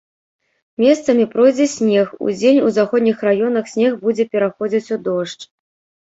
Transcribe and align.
Месцамі 0.83 1.25
пройдзе 1.33 1.65
снег, 1.73 2.07
удзень 2.27 2.57
у 2.69 2.71
заходніх 2.77 3.17
раёнах 3.27 3.69
снег 3.73 3.91
будзе 4.07 4.25
пераходзіць 4.33 4.91
у 4.97 4.99
дождж. 5.09 5.41